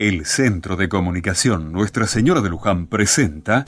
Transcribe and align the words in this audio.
El 0.00 0.24
Centro 0.24 0.76
de 0.76 0.88
Comunicación 0.88 1.72
Nuestra 1.72 2.06
Señora 2.06 2.40
de 2.40 2.48
Luján 2.48 2.86
presenta 2.86 3.66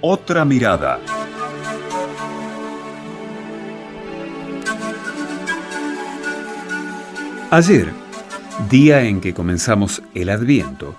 Otra 0.00 0.44
Mirada. 0.44 1.00
Ayer, 7.50 7.90
día 8.70 9.02
en 9.02 9.20
que 9.20 9.34
comenzamos 9.34 10.00
el 10.14 10.28
Adviento, 10.28 10.94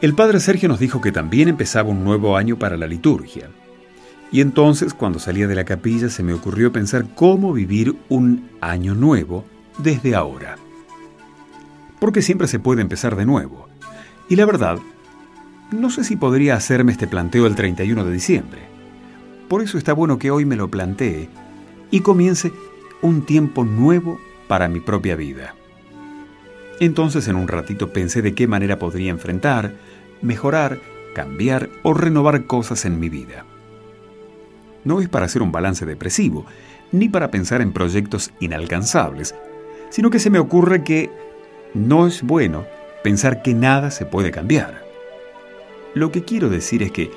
el 0.00 0.14
Padre 0.14 0.40
Sergio 0.40 0.70
nos 0.70 0.78
dijo 0.78 1.02
que 1.02 1.12
también 1.12 1.48
empezaba 1.48 1.90
un 1.90 2.02
nuevo 2.02 2.38
año 2.38 2.58
para 2.58 2.78
la 2.78 2.86
liturgia. 2.86 3.50
Y 4.32 4.40
entonces, 4.40 4.94
cuando 4.94 5.18
salía 5.18 5.46
de 5.46 5.54
la 5.54 5.66
capilla, 5.66 6.08
se 6.08 6.22
me 6.22 6.32
ocurrió 6.32 6.72
pensar 6.72 7.04
cómo 7.14 7.52
vivir 7.52 7.94
un 8.08 8.48
año 8.62 8.94
nuevo 8.94 9.44
desde 9.76 10.14
ahora. 10.14 10.56
Porque 12.00 12.22
siempre 12.22 12.48
se 12.48 12.58
puede 12.58 12.82
empezar 12.82 13.14
de 13.14 13.26
nuevo. 13.26 13.68
Y 14.28 14.36
la 14.36 14.46
verdad, 14.46 14.78
no 15.70 15.90
sé 15.90 16.02
si 16.02 16.16
podría 16.16 16.56
hacerme 16.56 16.92
este 16.92 17.06
planteo 17.06 17.46
el 17.46 17.54
31 17.54 18.04
de 18.04 18.12
diciembre. 18.12 18.60
Por 19.48 19.62
eso 19.62 19.78
está 19.78 19.92
bueno 19.92 20.18
que 20.18 20.30
hoy 20.30 20.44
me 20.44 20.56
lo 20.56 20.68
plantee 20.68 21.28
y 21.90 22.00
comience 22.00 22.52
un 23.02 23.24
tiempo 23.26 23.64
nuevo 23.64 24.18
para 24.48 24.68
mi 24.68 24.80
propia 24.80 25.16
vida. 25.16 25.54
Entonces 26.80 27.28
en 27.28 27.36
un 27.36 27.48
ratito 27.48 27.92
pensé 27.92 28.22
de 28.22 28.34
qué 28.34 28.46
manera 28.46 28.78
podría 28.78 29.10
enfrentar, 29.10 29.74
mejorar, 30.22 30.80
cambiar 31.14 31.68
o 31.82 31.94
renovar 31.94 32.46
cosas 32.46 32.84
en 32.84 32.98
mi 32.98 33.08
vida. 33.08 33.44
No 34.84 35.00
es 35.00 35.08
para 35.08 35.26
hacer 35.26 35.42
un 35.42 35.52
balance 35.52 35.84
depresivo, 35.84 36.46
ni 36.90 37.08
para 37.08 37.30
pensar 37.30 37.60
en 37.60 37.72
proyectos 37.72 38.32
inalcanzables, 38.40 39.34
sino 39.90 40.10
que 40.10 40.18
se 40.18 40.30
me 40.30 40.38
ocurre 40.38 40.82
que 40.82 41.10
no 41.74 42.06
es 42.06 42.22
bueno 42.22 42.66
pensar 43.02 43.42
que 43.42 43.54
nada 43.54 43.90
se 43.90 44.06
puede 44.06 44.30
cambiar. 44.30 44.84
Lo 45.94 46.12
que 46.12 46.24
quiero 46.24 46.48
decir 46.48 46.82
es 46.82 46.92
que 46.92 47.10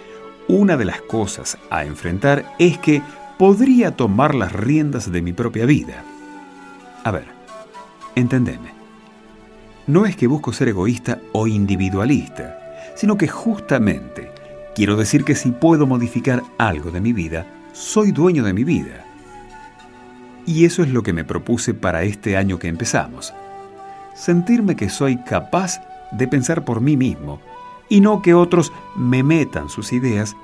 una 0.48 0.78
de 0.78 0.86
las 0.86 1.02
cosas 1.02 1.58
a 1.70 1.86
enfrentar 1.86 2.46
es 2.60 2.78
que 2.78 3.02
podría 3.38 3.92
tomar 3.92 4.36
las 4.36 4.52
riendas 4.52 5.12
de 5.12 5.22
mi 5.22 5.34
propia 5.34 5.66
vida. 5.66 6.04
A 7.04 7.12
ver, 7.12 7.26
entendeme. 8.16 8.74
No 9.88 10.06
es 10.06 10.16
que 10.16 10.28
busco 10.28 10.54
ser 10.54 10.70
egoísta 10.70 11.20
o 11.34 11.48
individualista, 11.48 12.58
sino 12.96 13.18
que 13.18 13.28
justamente 13.28 14.32
quiero 14.76 14.96
decir 14.96 15.24
que 15.24 15.36
si 15.36 15.52
puedo 15.52 15.86
modificar 15.86 16.42
algo 16.58 16.92
de 16.92 17.02
mi 17.02 17.12
vida, 17.12 17.46
soy 17.74 18.12
dueño 18.12 18.44
de 18.44 18.54
mi 18.54 18.64
vida. 18.64 19.06
Y 20.46 20.66
eso 20.66 20.84
es 20.84 20.90
lo 20.90 21.04
que 21.04 21.14
me 21.14 21.26
propuse 21.26 21.74
para 21.74 22.04
este 22.04 22.38
año 22.38 22.60
que 22.60 22.68
empezamos. 22.68 23.34
Sentirme 24.14 24.76
que 24.76 24.90
soy 24.90 25.18
capaz 25.18 25.82
de 26.12 26.28
pensar 26.28 26.64
por 26.64 26.82
mí 26.82 26.98
mismo 26.98 27.40
y 27.90 28.02
no 28.02 28.22
que 28.22 28.34
otros 28.34 28.72
me 28.96 29.24
metan 29.24 29.70
sus 29.70 29.94
ideas, 29.94 30.36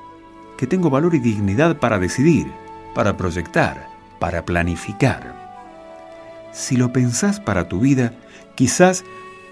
que 0.58 0.68
tengo 0.68 0.90
valor 0.90 1.16
y 1.16 1.20
dignidad 1.20 1.78
para 1.78 2.00
decidir, 2.00 2.52
para 2.94 3.16
proyectar, 3.18 3.88
para 4.20 4.46
planificar. 4.46 5.40
Si 6.52 6.76
lo 6.76 6.92
pensás 6.92 7.40
para 7.40 7.70
tu 7.70 7.80
vida, 7.80 8.14
quizás 8.56 9.06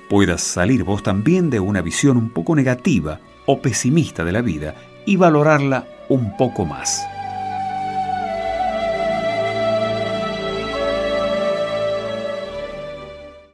puedas 0.09 0.41
salir 0.41 0.83
vos 0.83 1.03
también 1.03 1.49
de 1.49 1.59
una 1.59 1.81
visión 1.81 2.17
un 2.17 2.29
poco 2.29 2.55
negativa 2.55 3.19
o 3.45 3.61
pesimista 3.61 4.23
de 4.23 4.31
la 4.31 4.41
vida 4.41 4.75
y 5.05 5.15
valorarla 5.15 5.85
un 6.09 6.35
poco 6.37 6.65
más. 6.65 7.05